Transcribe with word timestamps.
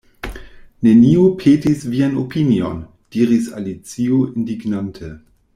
"Neniu 0.87 1.25
petis 1.43 1.85
vian 1.91 2.17
opinion," 2.23 2.81
diris 3.17 3.53
Alicio 3.61 4.25
indignante. 4.35 5.17